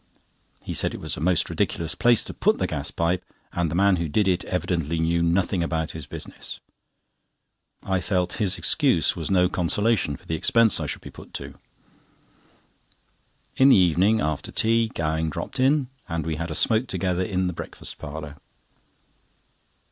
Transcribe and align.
He 0.63 0.73
said 0.73 0.95
it 0.95 0.99
was 0.99 1.15
a 1.15 1.19
most 1.19 1.47
ridiculous 1.47 1.93
place 1.93 2.23
to 2.23 2.33
put 2.33 2.57
the 2.57 2.65
gas 2.65 2.89
pipe, 2.89 3.23
and 3.53 3.69
the 3.69 3.75
man 3.75 3.97
who 3.97 4.09
did 4.09 4.27
it 4.27 4.43
evidently 4.45 4.97
knew 4.97 5.21
nothing 5.21 5.61
about 5.61 5.91
his 5.91 6.07
business. 6.07 6.59
I 7.83 8.01
felt 8.01 8.33
his 8.41 8.57
excuse 8.57 9.15
was 9.15 9.29
no 9.29 9.47
consolation 9.47 10.17
for 10.17 10.25
the 10.25 10.33
expense 10.33 10.79
I 10.79 10.87
shall 10.87 11.01
be 11.01 11.11
put 11.11 11.35
to. 11.35 11.53
In 13.57 13.69
the 13.69 13.75
evening, 13.75 14.21
after 14.21 14.51
tea, 14.51 14.87
Gowing 14.91 15.29
dropped 15.29 15.59
in, 15.59 15.87
and 16.09 16.25
we 16.25 16.37
had 16.37 16.49
a 16.49 16.55
smoke 16.55 16.87
together 16.87 17.23
in 17.23 17.45
the 17.45 17.53
breakfast 17.53 17.99
parlour. 17.99 18.37